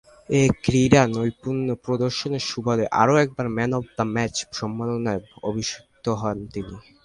[0.31, 6.75] এ ক্রীড়ানৈপুণ্য প্রদর্শনের সুবাদে আরও একবার ম্যান অব দ্য ম্যাচের সম্মাননায় অভিষিক্ত হন তিনি।